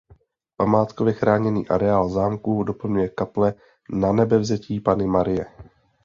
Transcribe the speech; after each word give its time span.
Památkově 0.57 1.13
chráněný 1.13 1.67
areál 1.69 2.09
zámku 2.09 2.63
doplňuje 2.63 3.09
kaple 3.09 3.53
Nanebevzetí 3.89 4.79
Panny 4.79 5.07
Marie. 5.07 5.45